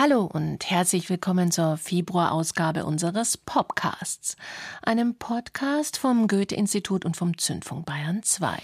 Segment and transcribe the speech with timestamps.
[0.00, 4.36] Hallo und herzlich willkommen zur Februarausgabe unseres Popcasts,
[4.80, 8.58] einem Podcast vom Goethe-Institut und vom Zündfunk Bayern 2.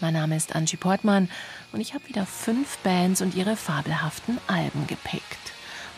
[0.00, 1.28] Mein Name ist Angie Portmann
[1.72, 5.24] und ich habe wieder fünf Bands und ihre fabelhaften Alben gepickt.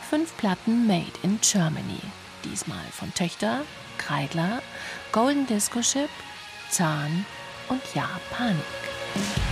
[0.09, 2.01] Fünf Platten made in Germany.
[2.43, 3.67] Diesmal von Töchter,
[3.99, 4.63] Kreidler,
[5.13, 6.09] Golden Disco Ship,
[6.71, 7.27] Zahn
[7.69, 9.52] und Ja Panik.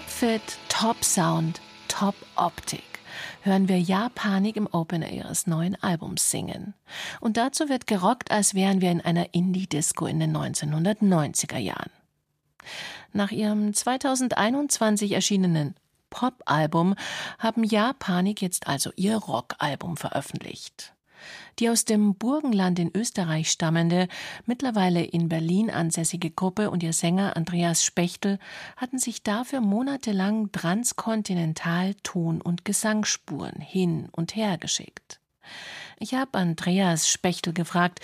[0.00, 3.00] Top Fit, Top Sound, Top Optik.
[3.42, 6.72] Hören wir Ja Panik im Opener ihres neuen Albums singen.
[7.20, 11.90] Und dazu wird gerockt, als wären wir in einer Indie-Disco in den 1990er Jahren.
[13.12, 15.74] Nach ihrem 2021 erschienenen
[16.08, 16.94] Pop-Album
[17.38, 20.94] haben Ja Panik jetzt also ihr Rock-Album veröffentlicht.
[21.60, 24.08] Die aus dem Burgenland in Österreich stammende,
[24.46, 28.38] mittlerweile in Berlin ansässige Gruppe und ihr Sänger Andreas Spechtel
[28.78, 35.20] hatten sich dafür monatelang transkontinental Ton- und Gesangsspuren hin und her geschickt.
[35.98, 38.00] Ich habe Andreas Spechtel gefragt,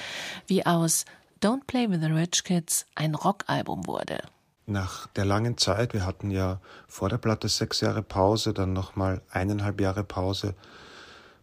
[0.47, 1.07] wie aus
[1.43, 4.19] Don't Play with the Rich Kids ein Rockalbum wurde.
[4.67, 9.23] Nach der langen Zeit, wir hatten ja vor der Platte sechs Jahre Pause, dann nochmal
[9.31, 10.55] eineinhalb Jahre Pause,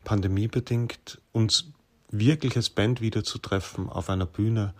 [0.03, 1.72] pandemiebedingt, uns
[2.13, 4.73] wirklich als Band wieder zu treffen auf einer Bühne.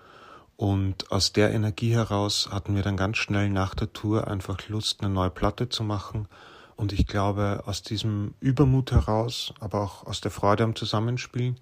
[0.56, 5.02] Und aus der Energie heraus hatten wir dann ganz schnell nach der Tour einfach Lust,
[5.02, 6.28] eine neue Platte zu machen.
[6.76, 11.60] Und ich glaube, aus diesem Übermut heraus, aber auch aus der Freude am Zusammenspielen,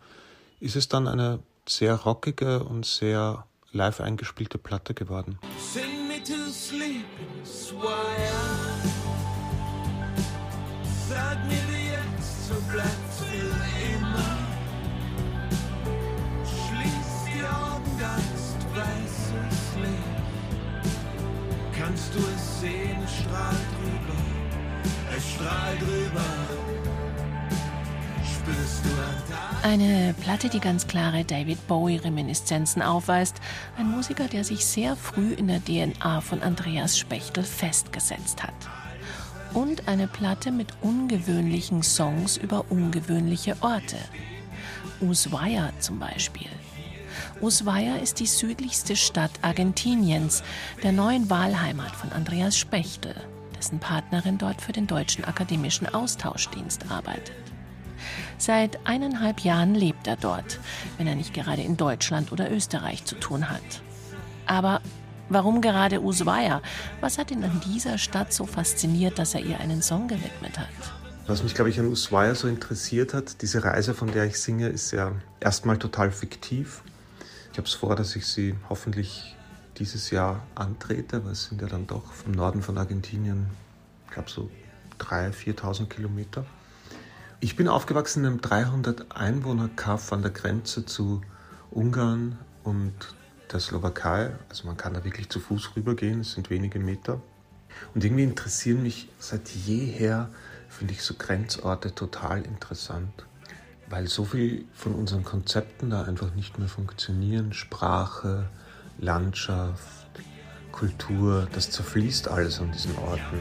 [0.60, 5.40] ist es dann eine sehr rockige und sehr live eingespielte Platte geworden.
[5.58, 7.06] Sing me to sleep,
[22.62, 24.20] sehen, es strahlt drüber,
[25.18, 26.26] es strahlt drüber.
[29.64, 33.36] Eine Platte, die ganz klare David Bowie-Reminiszenzen aufweist.
[33.78, 38.54] Ein Musiker, der sich sehr früh in der DNA von Andreas Spechtel festgesetzt hat.
[39.54, 43.98] Und eine Platte mit ungewöhnlichen Songs über ungewöhnliche Orte.
[45.02, 46.50] Ushuaia zum Beispiel.
[47.42, 50.44] Ushuaia ist die südlichste Stadt Argentiniens,
[50.84, 53.16] der neuen Wahlheimat von Andreas Spechtel,
[53.58, 57.36] dessen Partnerin dort für den Deutschen Akademischen Austauschdienst arbeitet.
[58.38, 60.60] Seit eineinhalb Jahren lebt er dort,
[60.98, 63.82] wenn er nicht gerade in Deutschland oder Österreich zu tun hat.
[64.46, 64.80] Aber
[65.30, 66.62] warum gerade Ushuaia?
[67.00, 70.68] Was hat ihn an dieser Stadt so fasziniert, dass er ihr einen Song gewidmet hat?
[71.26, 74.68] Was mich, glaube ich, an Ushuaia so interessiert hat, diese Reise, von der ich singe,
[74.68, 76.84] ist ja erstmal total fiktiv.
[77.52, 79.36] Ich habe es vor, dass ich sie hoffentlich
[79.78, 83.48] dieses Jahr antrete, weil es sind ja dann doch vom Norden von Argentinien,
[84.06, 84.50] ich glaube so
[85.00, 86.46] 3.000, 4.000 Kilometer.
[87.42, 91.22] Ich bin aufgewachsen in einem 300 Einwohner Kaff an der Grenze zu
[91.72, 92.94] Ungarn und
[93.52, 94.32] der Slowakei.
[94.48, 97.22] Also man kann da wirklich zu Fuß rübergehen, es sind wenige Meter.
[97.94, 100.30] Und irgendwie interessieren mich seit jeher,
[100.70, 103.26] finde ich so Grenzorte total interessant
[103.92, 107.54] weil so viel von unseren Konzepten da einfach nicht mehr funktionieren.
[107.54, 108.50] Sprache,
[108.98, 110.08] Landschaft,
[110.72, 113.40] Kultur, das zerfließt alles an diesen Orten.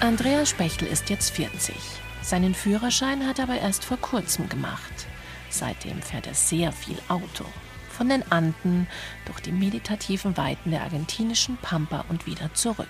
[0.00, 1.74] Andreas Spechtel ist jetzt 40.
[2.22, 5.08] Seinen Führerschein hat er aber erst vor kurzem gemacht.
[5.50, 7.44] Seitdem fährt er sehr viel Auto.
[7.90, 8.86] Von den Anden
[9.26, 12.86] durch die meditativen Weiten der argentinischen Pampa und wieder zurück.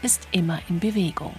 [0.00, 1.34] Ist immer in Bewegung.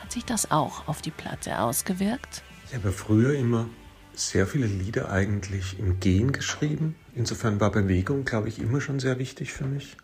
[0.00, 2.44] Hat sich das auch auf die Platte ausgewirkt?
[2.68, 3.68] Ich habe früher immer
[4.14, 6.94] sehr viele Lieder eigentlich im Gehen geschrieben.
[7.12, 9.96] Insofern war Bewegung, glaube ich, immer schon sehr wichtig für mich.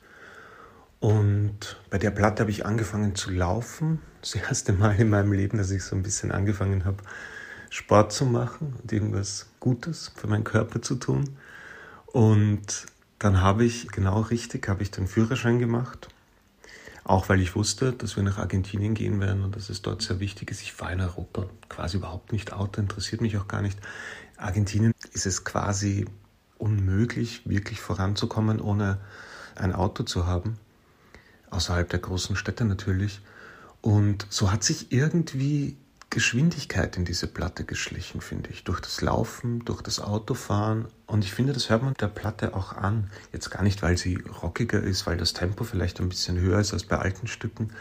[0.99, 4.01] Und bei der Platte habe ich angefangen zu laufen.
[4.25, 7.05] Das erste Mal in meinem Leben, dass ich so ein bisschen angefangen habe,
[7.69, 11.37] Sport zu machen und irgendwas Gutes für meinen Körper zu tun.
[12.07, 12.87] Und
[13.19, 16.09] dann habe ich, genau richtig, habe ich den Führerschein gemacht.
[17.05, 20.21] Auch weil ich wusste, dass wir nach Argentinien gehen werden und dass es dort sehr
[20.21, 20.63] wichtig ist.
[20.63, 23.79] Ich fahre in Europa quasi überhaupt nicht Auto, interessiert mich auch gar nicht.
[24.39, 26.07] Argentinien ist es quasi
[26.57, 28.97] unmöglich, wirklich voranzukommen, ohne
[29.55, 30.59] ein Auto zu haben
[31.55, 33.21] außerhalb der großen Städte natürlich.
[33.85, 35.77] Und so hat sich irgendwie
[36.09, 38.65] Geschwindigkeit in diese Platte geschlichen, finde ich.
[38.65, 40.89] Durch das Laufen, durch das Autofahren.
[41.07, 43.11] Und ich finde, das hört man der Platte auch an.
[43.31, 46.73] Jetzt gar nicht, weil sie rockiger ist, weil das Tempo vielleicht ein bisschen höher ist
[46.73, 47.73] als bei alten Stücken,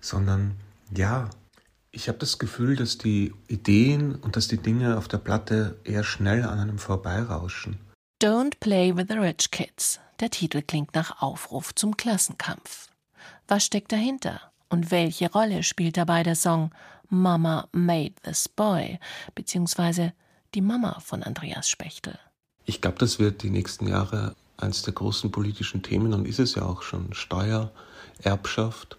[0.00, 0.54] sondern
[0.94, 1.28] ja,
[1.90, 6.04] ich habe das Gefühl, dass die Ideen und dass die Dinge auf der Platte eher
[6.04, 7.76] schnell an einem vorbeirauschen.
[8.22, 9.98] Don't Play with the Rich Kids.
[10.20, 12.86] Der Titel klingt nach Aufruf zum Klassenkampf.
[13.48, 14.49] Was steckt dahinter?
[14.70, 16.70] Und welche Rolle spielt dabei der Song
[17.08, 19.00] Mama Made This Boy
[19.34, 20.12] beziehungsweise
[20.54, 22.18] die Mama von Andreas Spechtel?
[22.64, 26.54] Ich glaube, das wird die nächsten Jahre eines der großen politischen Themen und ist es
[26.54, 27.12] ja auch schon.
[27.14, 27.72] Steuer,
[28.22, 28.96] Erbschaft.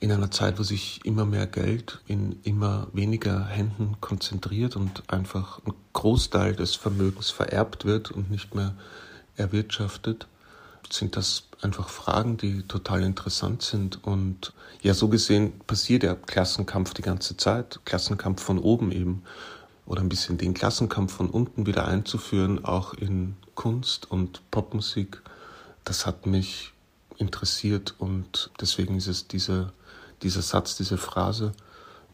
[0.00, 5.60] In einer Zeit, wo sich immer mehr Geld in immer weniger Händen konzentriert und einfach
[5.66, 8.74] ein Großteil des Vermögens vererbt wird und nicht mehr
[9.36, 10.26] erwirtschaftet
[10.92, 14.04] sind das einfach Fragen, die total interessant sind.
[14.04, 17.80] Und ja, so gesehen passiert der Klassenkampf die ganze Zeit.
[17.84, 19.22] Klassenkampf von oben eben.
[19.86, 25.22] Oder ein bisschen den Klassenkampf von unten wieder einzuführen, auch in Kunst und Popmusik.
[25.84, 26.72] Das hat mich
[27.18, 29.72] interessiert und deswegen ist es diese,
[30.22, 31.52] dieser Satz, diese Phrase,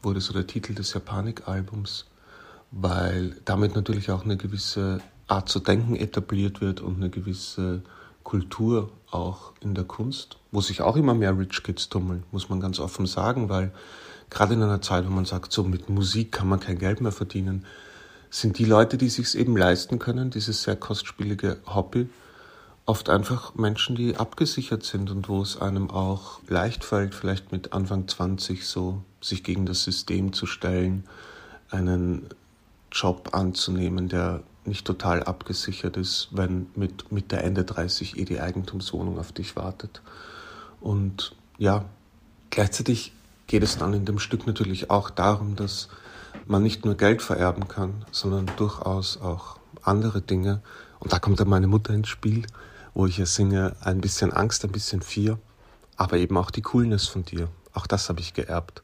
[0.03, 2.07] wurde so der Titel des Japanik-Albums,
[2.71, 7.83] weil damit natürlich auch eine gewisse Art zu denken etabliert wird und eine gewisse
[8.27, 12.59] Kultur auch in der Kunst, wo sich auch immer mehr Rich Kids tummeln, muss man
[12.59, 13.71] ganz offen sagen, weil
[14.31, 17.13] gerade in einer Zeit, wo man sagt, so mit Musik kann man kein Geld mehr
[17.13, 17.65] verdienen,
[18.29, 22.09] sind die Leute, die sich eben leisten können, dieses sehr kostspielige Hobby,
[22.85, 27.73] oft einfach Menschen, die abgesichert sind und wo es einem auch leicht fällt, vielleicht mit
[27.73, 31.05] Anfang 20 so sich gegen das System zu stellen,
[31.71, 32.27] einen
[32.91, 39.19] Job anzunehmen, der nicht total abgesichert ist, wenn mit Mitte, Ende 30 eh die Eigentumswohnung
[39.19, 40.03] auf dich wartet.
[40.81, 41.85] Und ja,
[42.51, 43.13] gleichzeitig
[43.47, 45.89] geht es dann in dem Stück natürlich auch darum, dass
[46.47, 50.63] man nicht nur Geld vererben kann, sondern durchaus auch andere Dinge.
[50.99, 52.47] Und da kommt dann meine Mutter ins Spiel,
[52.95, 55.39] wo ich ja singe, ein bisschen Angst, ein bisschen Vier,
[55.97, 57.49] aber eben auch die Coolness von dir.
[57.73, 58.83] Auch das habe ich geerbt.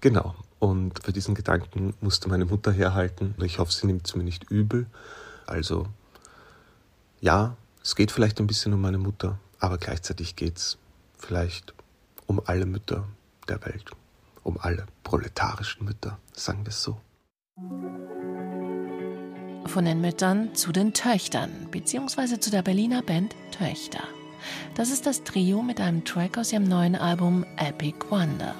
[0.00, 0.34] Genau.
[0.60, 3.34] Und für diesen Gedanken musste meine Mutter herhalten.
[3.42, 4.86] Ich hoffe, sie nimmt es mir nicht übel.
[5.46, 5.86] Also,
[7.20, 10.78] ja, es geht vielleicht ein bisschen um meine Mutter, aber gleichzeitig geht es
[11.18, 11.74] vielleicht
[12.26, 13.08] um alle Mütter
[13.48, 13.90] der Welt.
[14.42, 17.00] Um alle proletarischen Mütter, sagen wir es so.
[19.66, 24.02] Von den Müttern zu den Töchtern, beziehungsweise zu der Berliner Band Töchter.
[24.74, 28.54] Das ist das Trio mit einem Track aus ihrem neuen Album Epic Wonder.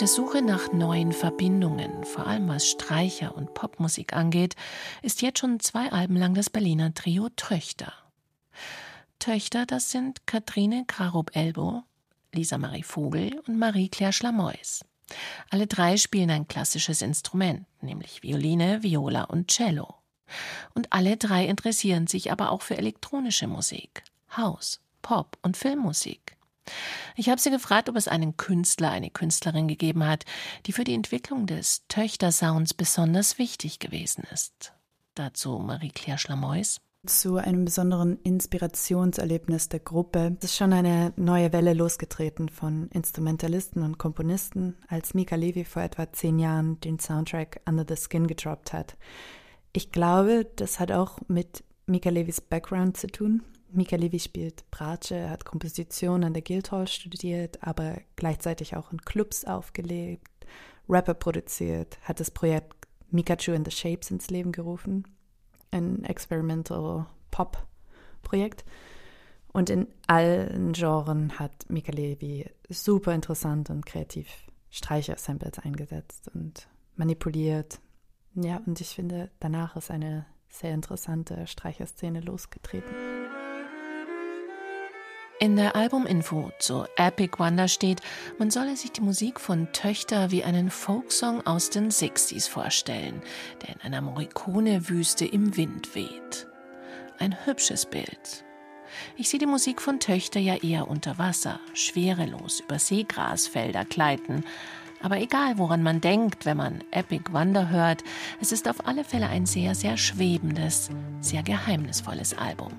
[0.00, 4.56] Der Suche nach neuen Verbindungen, vor allem was Streicher und Popmusik angeht,
[5.02, 7.92] ist jetzt schon zwei Alben lang das Berliner Trio Töchter.
[9.18, 11.82] Töchter, das sind Katrine Krarup-Elbo,
[12.32, 14.86] Lisa Marie Vogel und Marie-Claire Schlamois.
[15.50, 19.96] Alle drei spielen ein klassisches Instrument, nämlich Violine, Viola und Cello.
[20.72, 24.02] Und alle drei interessieren sich aber auch für elektronische Musik,
[24.34, 26.38] House, Pop und Filmmusik.
[27.16, 30.24] Ich habe sie gefragt, ob es einen Künstler, eine Künstlerin gegeben hat,
[30.66, 34.72] die für die Entwicklung des Töchtersounds besonders wichtig gewesen ist.
[35.14, 36.80] Dazu Marie-Claire Schlamois.
[37.06, 43.96] Zu einem besonderen Inspirationserlebnis der Gruppe ist schon eine neue Welle losgetreten von Instrumentalisten und
[43.96, 48.98] Komponisten, als Mika Levy vor etwa zehn Jahren den Soundtrack Under the Skin gedroppt hat.
[49.72, 53.42] Ich glaube, das hat auch mit Mika Levys Background zu tun.
[53.72, 59.44] Mika Levy spielt Bratsche, hat Komposition an der Guildhall studiert, aber gleichzeitig auch in Clubs
[59.44, 60.28] aufgelebt,
[60.88, 65.04] Rapper produziert, hat das Projekt Mikachu and the Shapes ins Leben gerufen,
[65.70, 67.66] ein Experimental Pop
[68.22, 68.64] Projekt.
[69.52, 74.28] Und in allen Genres hat Mika Levy super interessant und kreativ
[74.70, 77.80] Streicher-Samples eingesetzt und manipuliert.
[78.34, 83.19] Ja, und ich finde, danach ist eine sehr interessante Streicherszene losgetreten.
[85.42, 88.02] In der Albuminfo zu Epic Wonder steht,
[88.38, 93.22] man solle sich die Musik von Töchter wie einen Folksong aus den 60s vorstellen,
[93.62, 96.46] der in einer Morricone-Wüste im Wind weht.
[97.18, 98.44] Ein hübsches Bild.
[99.16, 104.44] Ich sehe die Musik von Töchter ja eher unter Wasser, schwerelos über Seegrasfelder gleiten.
[105.00, 108.04] Aber egal, woran man denkt, wenn man Epic Wonder hört,
[108.42, 110.90] es ist auf alle Fälle ein sehr, sehr schwebendes,
[111.22, 112.72] sehr geheimnisvolles Album.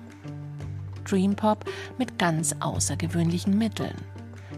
[1.04, 1.64] Dream Pop
[1.98, 3.96] mit ganz außergewöhnlichen Mitteln.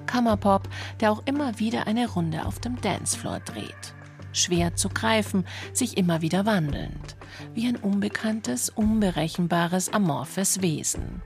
[0.07, 0.69] Kammerpop,
[1.01, 3.95] der auch immer wieder eine Runde auf dem Dancefloor dreht.
[4.33, 7.17] Schwer zu greifen, sich immer wieder wandelnd.
[7.55, 11.23] Wie ein unbekanntes, unberechenbares, amorphes Wesen.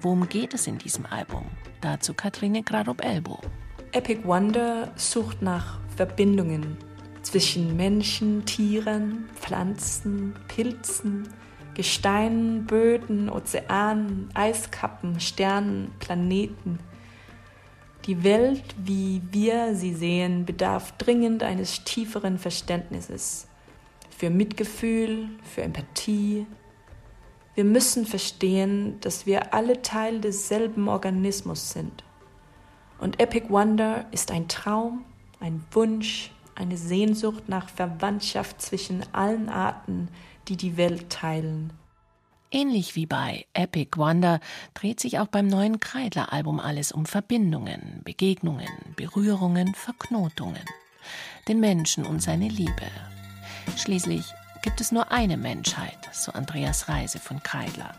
[0.00, 1.46] Worum geht es in diesem Album?
[1.80, 3.40] Dazu Katrine Grarob-Elbo.
[3.92, 6.76] Epic Wonder sucht nach Verbindungen
[7.22, 11.28] zwischen Menschen, Tieren, Pflanzen, Pilzen,
[11.76, 16.78] Gesteinen, Böden, Ozeanen, Eiskappen, Sternen, Planeten.
[18.06, 23.46] Die Welt, wie wir sie sehen, bedarf dringend eines tieferen Verständnisses
[24.08, 26.46] für Mitgefühl, für Empathie.
[27.54, 32.04] Wir müssen verstehen, dass wir alle Teil desselben Organismus sind.
[32.98, 35.04] Und Epic Wonder ist ein Traum,
[35.40, 40.08] ein Wunsch, eine Sehnsucht nach Verwandtschaft zwischen allen Arten,
[40.48, 41.72] die die Welt teilen.
[42.50, 44.40] Ähnlich wie bei Epic Wonder
[44.74, 50.64] dreht sich auch beim neuen Kreidler-Album alles um Verbindungen, Begegnungen, Berührungen, Verknotungen.
[51.48, 52.90] Den Menschen und seine Liebe.
[53.76, 54.24] Schließlich
[54.62, 57.94] gibt es nur eine Menschheit, so Andreas Reise von Kreidler.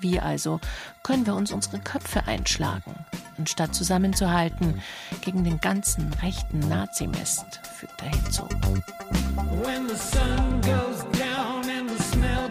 [0.00, 0.58] Wie also
[1.02, 2.94] können wir uns unsere Köpfe einschlagen,
[3.38, 4.82] anstatt zusammenzuhalten
[5.24, 8.48] gegen den ganzen rechten Nazimist, fügt er hinzu.
[12.12, 12.41] Smell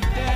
[0.00, 0.31] dead.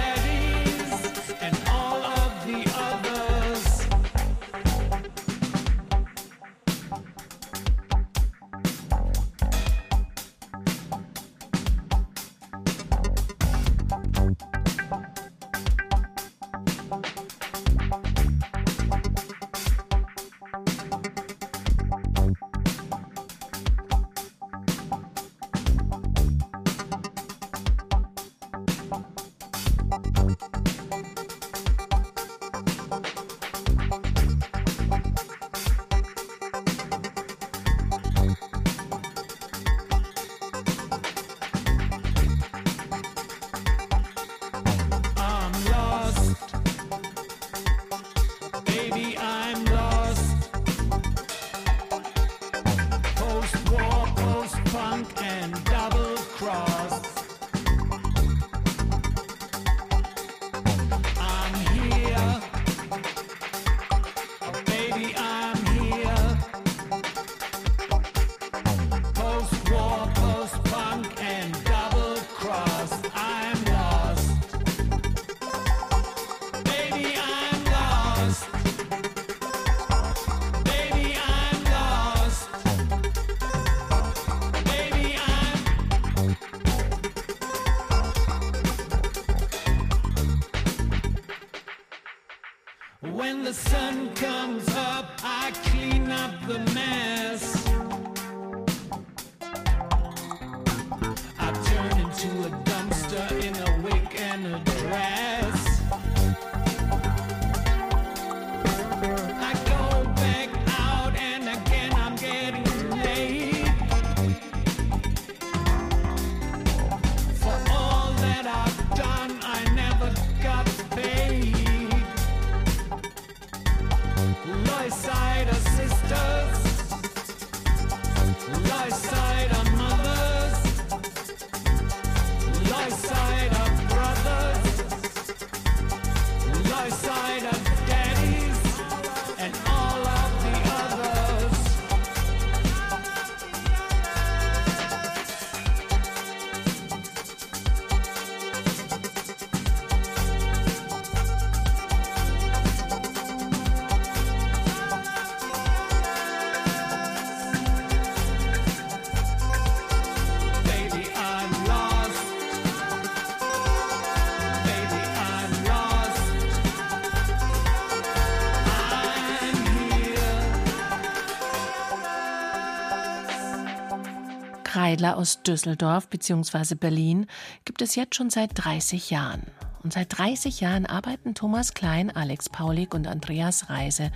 [174.86, 176.76] Kreidler aus Düsseldorf bzw.
[176.76, 177.26] Berlin
[177.64, 179.42] gibt es jetzt schon seit 30 Jahren.
[179.82, 184.12] Und seit 30 Jahren arbeiten Thomas Klein, Alex Paulik und Andreas Reise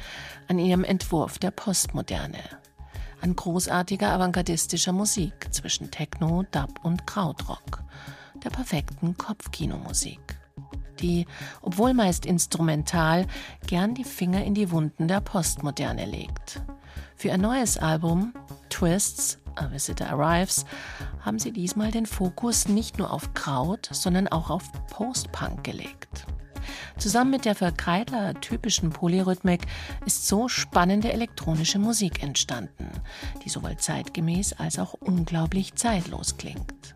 [0.46, 2.38] an ihrem Entwurf der Postmoderne.
[3.20, 7.82] An großartiger avantgardistischer Musik zwischen Techno, Dub und Krautrock.
[8.44, 10.38] Der perfekten Kopfkinomusik.
[11.00, 11.26] Die,
[11.62, 13.26] obwohl meist instrumental,
[13.66, 16.62] gern die Finger in die Wunden der Postmoderne legt.
[17.16, 18.34] Für ihr neues Album
[18.68, 20.64] Twists, A Visitor Arrives,
[21.20, 26.26] haben sie diesmal den Fokus nicht nur auf Kraut, sondern auch auf Post-Punk gelegt.
[26.98, 29.66] Zusammen mit der für Kreidler typischen Polyrhythmik
[30.04, 32.90] ist so spannende elektronische Musik entstanden,
[33.44, 36.94] die sowohl zeitgemäß als auch unglaublich zeitlos klingt.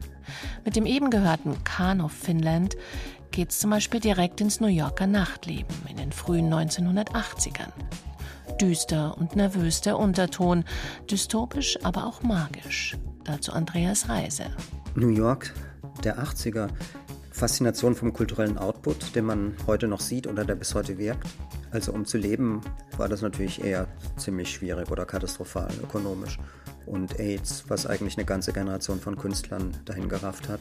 [0.64, 2.77] Mit dem eben gehörten Khan of Finland
[3.31, 7.73] geht es zum Beispiel direkt ins New Yorker Nachtleben in den frühen 1980ern.
[8.61, 10.64] Düster und nervös der Unterton,
[11.11, 12.97] dystopisch, aber auch magisch.
[13.25, 14.45] Dazu Andreas Reise.
[14.95, 15.53] New York
[16.03, 16.69] der 80er.
[17.31, 21.27] Faszination vom kulturellen Output, den man heute noch sieht oder der bis heute wirkt.
[21.73, 22.61] Also um zu leben,
[22.97, 26.38] war das natürlich eher ziemlich schwierig oder katastrophal ökonomisch.
[26.87, 30.61] Und AIDS, was eigentlich eine ganze Generation von Künstlern dahin gerafft hat.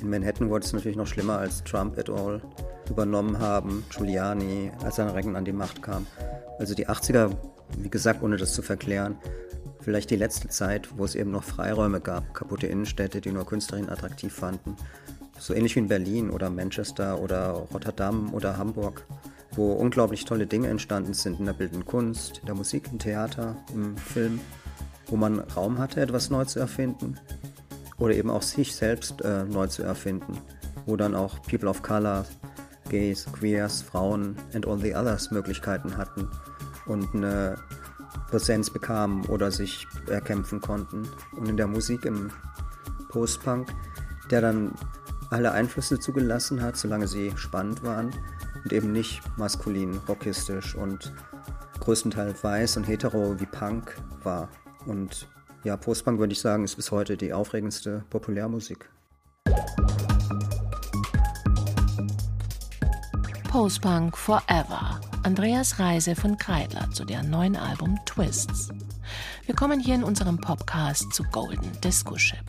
[0.00, 2.40] In Manhattan wurde es natürlich noch schlimmer, als Trump et al.
[2.88, 6.06] übernommen haben, Giuliani, als sein Recken an die Macht kam.
[6.58, 7.30] Also die 80er,
[7.78, 9.16] wie gesagt, ohne das zu verklären,
[9.80, 13.90] vielleicht die letzte Zeit, wo es eben noch Freiräume gab, kaputte Innenstädte, die nur Künstlerinnen
[13.90, 14.76] attraktiv fanden.
[15.38, 19.06] So ähnlich wie in Berlin oder Manchester oder Rotterdam oder Hamburg,
[19.52, 21.38] wo unglaublich tolle Dinge entstanden sind.
[21.38, 24.40] In der bildenden Kunst, in der Musik, im Theater, im Film,
[25.06, 27.18] wo man Raum hatte, etwas neu zu erfinden.
[27.98, 30.38] Oder eben auch sich selbst äh, neu zu erfinden,
[30.84, 32.26] wo dann auch People of Color,
[32.88, 36.28] Gays, Queers, Frauen and all the others Möglichkeiten hatten
[36.86, 37.56] und eine
[38.30, 41.08] Präsenz bekamen oder sich erkämpfen konnten.
[41.36, 42.30] Und in der Musik im
[43.08, 43.68] Post-Punk,
[44.30, 44.72] der dann
[45.30, 48.10] alle Einflüsse zugelassen hat, solange sie spannend waren
[48.62, 51.12] und eben nicht maskulin, rockistisch und
[51.80, 54.48] größtenteils weiß und hetero wie Punk war.
[54.86, 55.28] Und
[55.64, 58.88] ja, Postpunk würde ich sagen, ist bis heute die aufregendste Populärmusik.
[63.56, 65.00] Postpunk Forever.
[65.22, 68.68] Andreas Reise von Kreidler zu deren neuen Album Twists.
[69.46, 72.44] Wir kommen hier in unserem Podcast zu Golden Disco Ship.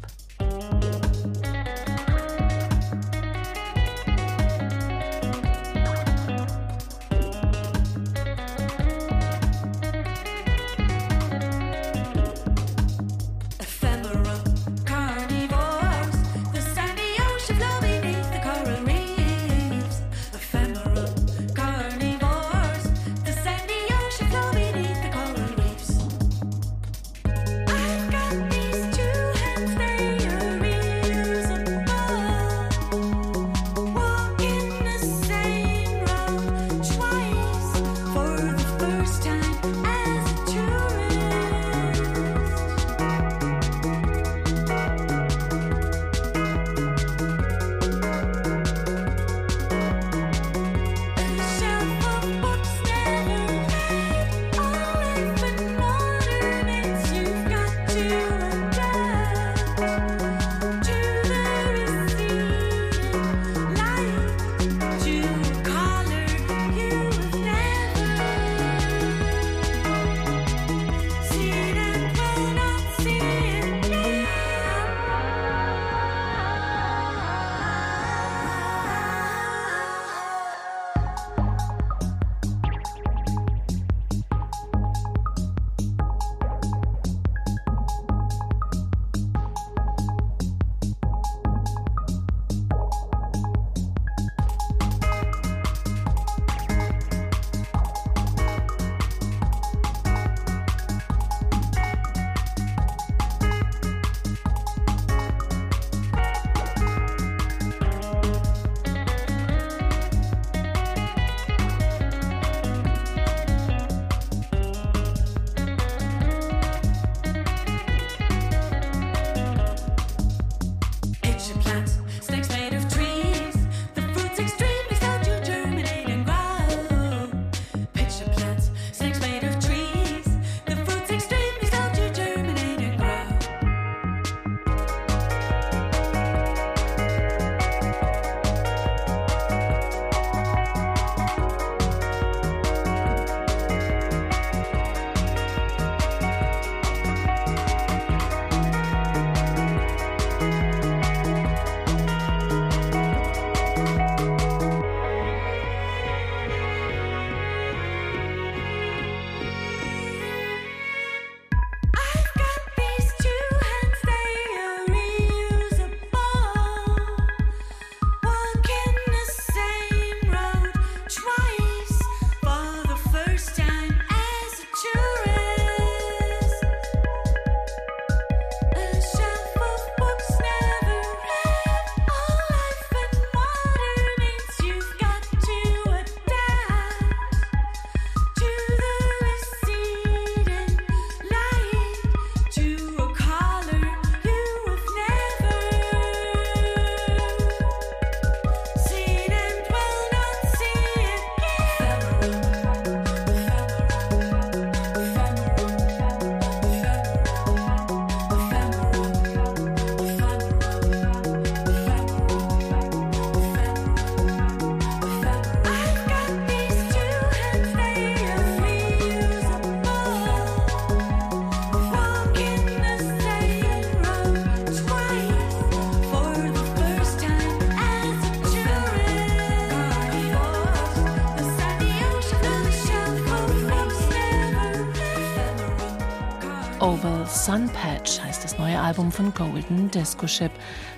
[237.47, 240.51] Sun Patch heißt das neue Album von Golden Disco Ship,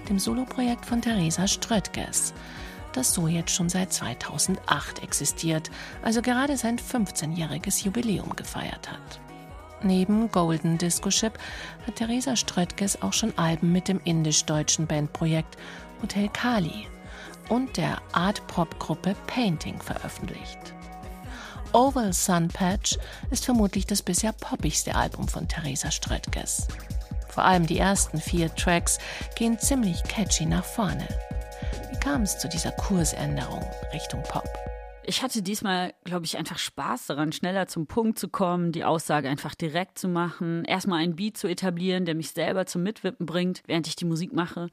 [0.10, 2.34] dem Soloprojekt von Theresa Ströttges,
[2.92, 5.70] das so jetzt schon seit 2008 existiert,
[6.02, 9.20] also gerade sein 15-jähriges Jubiläum gefeiert hat.
[9.84, 11.38] Neben Golden Disco Ship
[11.86, 15.56] hat Theresa Ströttges auch schon Alben mit dem indisch-deutschen Bandprojekt
[16.02, 16.88] Hotel Kali
[17.50, 20.74] und der Art-Pop-Gruppe Painting veröffentlicht.
[21.74, 22.98] Oval Sun Patch
[23.30, 26.68] ist vermutlich das bisher poppigste Album von Theresa Ströttges.
[27.30, 28.98] Vor allem die ersten vier Tracks
[29.36, 31.08] gehen ziemlich catchy nach vorne.
[31.92, 34.50] Wie kam es zu dieser Kursänderung Richtung Pop?
[35.04, 39.30] Ich hatte diesmal, glaube ich, einfach Spaß daran, schneller zum Punkt zu kommen, die Aussage
[39.30, 43.62] einfach direkt zu machen, erstmal einen Beat zu etablieren, der mich selber zum Mitwippen bringt,
[43.68, 44.70] während ich die Musik mache.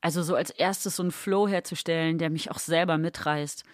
[0.00, 3.64] Also so als erstes so einen Flow herzustellen, der mich auch selber mitreißt.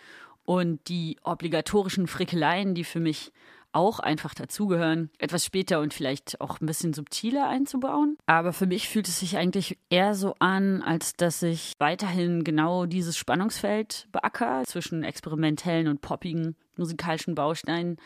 [0.44, 3.32] Und die obligatorischen Frickeleien, die für mich
[3.74, 8.16] auch einfach dazugehören, etwas später und vielleicht auch ein bisschen subtiler einzubauen.
[8.26, 12.86] Aber für mich fühlt es sich eigentlich eher so an, als dass ich weiterhin genau
[12.86, 17.96] dieses Spannungsfeld beacker zwischen experimentellen und poppigen musikalischen Bausteinen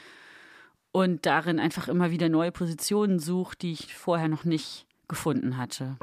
[0.90, 5.96] und darin einfach immer wieder neue Positionen suche, die ich vorher noch nicht gefunden hatte.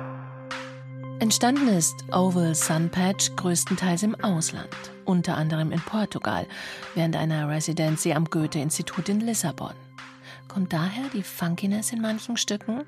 [1.25, 4.69] Entstanden ist Oval Sun Patch größtenteils im Ausland,
[5.05, 6.45] unter anderem in Portugal,
[6.93, 9.73] während einer Residency am Goethe-Institut in Lissabon.
[10.47, 12.83] Kommt daher die Funkiness in manchen Stücken?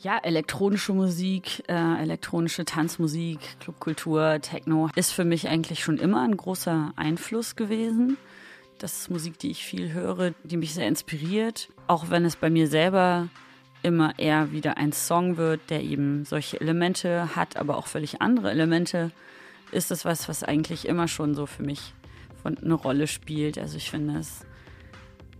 [0.00, 6.36] Ja, elektronische Musik, äh, elektronische Tanzmusik, Clubkultur, Techno ist für mich eigentlich schon immer ein
[6.36, 8.16] großer Einfluss gewesen.
[8.78, 12.50] Das ist Musik, die ich viel höre, die mich sehr inspiriert, auch wenn es bei
[12.50, 13.28] mir selber
[13.82, 18.50] immer eher wieder ein Song wird, der eben solche Elemente hat, aber auch völlig andere
[18.50, 19.10] Elemente,
[19.72, 21.94] ist es was, was eigentlich immer schon so für mich
[22.44, 23.58] eine Rolle spielt.
[23.58, 24.46] Also ich finde es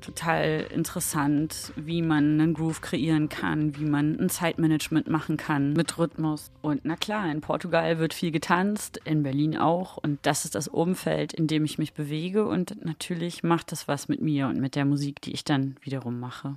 [0.01, 5.99] total interessant, wie man einen Groove kreieren kann, wie man ein Zeitmanagement machen kann mit
[5.99, 6.51] Rhythmus.
[6.63, 9.97] Und na klar, in Portugal wird viel getanzt, in Berlin auch.
[9.97, 12.47] Und das ist das Umfeld, in dem ich mich bewege.
[12.47, 16.21] Und natürlich macht das was mit mir und mit der Musik, die ich dann wiederum
[16.21, 16.57] mache.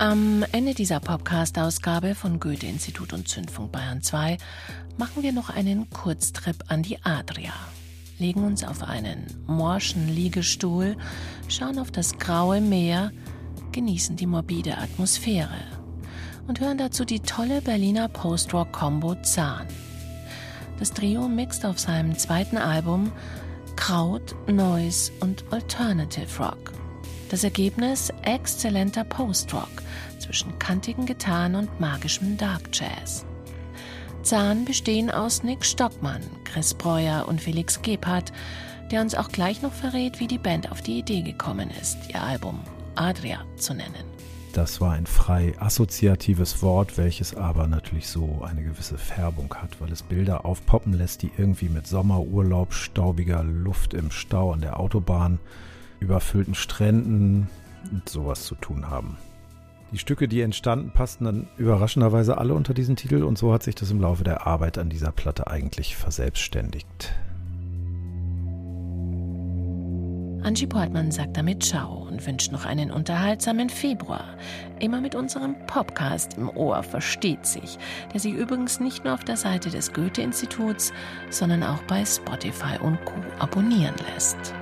[0.00, 4.38] Am Ende dieser Podcast-Ausgabe von Goethe-Institut und Zündfunk Bayern 2
[4.96, 7.52] machen wir noch einen Kurztrip an die Adria,
[8.20, 10.96] legen uns auf einen morschen Liegestuhl,
[11.48, 13.10] schauen auf das graue Meer,
[13.72, 15.64] genießen die morbide Atmosphäre
[16.46, 19.66] und hören dazu die tolle Berliner Post-Rock-Kombo Zahn.
[20.78, 23.10] Das Trio mixt auf seinem zweiten Album
[23.74, 26.77] Kraut, Noise und Alternative Rock.
[27.30, 29.82] Das Ergebnis exzellenter Post-Rock
[30.18, 33.26] zwischen kantigen Gitarren und magischem Dark Jazz.
[34.22, 38.32] Zahn bestehen aus Nick Stockmann, Chris Breuer und Felix Gebhardt,
[38.90, 42.22] der uns auch gleich noch verrät, wie die Band auf die Idee gekommen ist, ihr
[42.22, 42.60] Album
[42.94, 44.04] Adria zu nennen.
[44.54, 49.92] Das war ein frei assoziatives Wort, welches aber natürlich so eine gewisse Färbung hat, weil
[49.92, 55.38] es Bilder aufpoppen lässt, die irgendwie mit Sommerurlaub, staubiger Luft im Stau an der Autobahn,
[56.00, 57.48] überfüllten Stränden
[57.90, 59.16] und sowas zu tun haben.
[59.92, 63.74] Die Stücke, die entstanden, passten dann überraschenderweise alle unter diesen Titel und so hat sich
[63.74, 67.14] das im Laufe der Arbeit an dieser Platte eigentlich verselbstständigt.
[70.42, 74.36] Angie Portmann sagt damit Ciao und wünscht noch einen unterhaltsamen Februar.
[74.78, 77.78] Immer mit unserem Podcast im Ohr versteht sich,
[78.12, 80.92] der sich übrigens nicht nur auf der Seite des Goethe-Instituts,
[81.30, 83.14] sondern auch bei Spotify und Co.
[83.38, 84.54] abonnieren lässt.